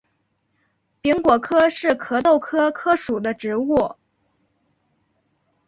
[1.03, 3.97] 柄果柯是壳斗科柯属的植物。